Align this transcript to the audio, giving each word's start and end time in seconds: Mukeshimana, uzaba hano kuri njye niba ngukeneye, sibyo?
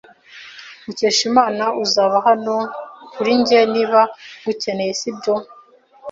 Mukeshimana, 0.85 1.65
uzaba 1.83 2.17
hano 2.27 2.55
kuri 3.13 3.31
njye 3.41 3.59
niba 3.73 4.01
ngukeneye, 4.39 4.93
sibyo? 4.99 5.33